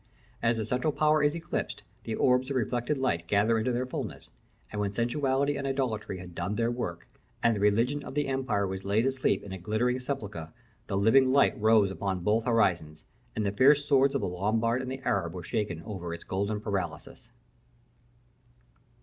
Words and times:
As 0.41 0.57
the 0.57 0.65
central 0.65 0.91
power 0.91 1.21
is 1.21 1.35
eclipsed, 1.35 1.83
the 2.05 2.15
orbs 2.15 2.49
of 2.49 2.55
reflected 2.55 2.97
light 2.97 3.27
gather 3.27 3.59
into 3.59 3.71
their 3.71 3.85
fulness; 3.85 4.31
and 4.71 4.81
when 4.81 4.91
sensuality 4.93 5.55
and 5.57 5.67
idolatry 5.67 6.17
had 6.17 6.33
done 6.33 6.55
their 6.55 6.71
work, 6.71 7.07
and 7.43 7.55
the 7.55 7.59
religion 7.59 8.01
of 8.03 8.15
the 8.15 8.27
empire 8.27 8.65
was 8.65 8.83
laid 8.83 9.05
asleep 9.05 9.43
in 9.43 9.53
a 9.53 9.59
glittering 9.59 9.99
sepulchre, 9.99 10.49
the 10.87 10.97
living 10.97 11.31
light 11.31 11.53
rose 11.61 11.91
upon 11.91 12.21
both 12.23 12.45
horizons, 12.45 13.05
and 13.35 13.45
the 13.45 13.51
fierce 13.51 13.85
swords 13.85 14.15
of 14.15 14.21
the 14.21 14.27
Lombard 14.27 14.81
and 14.81 14.91
Arab 15.05 15.33
were 15.33 15.43
shaken 15.43 15.83
over 15.83 16.15
its 16.15 16.23
golden 16.23 16.59
paralysis. 16.61 17.29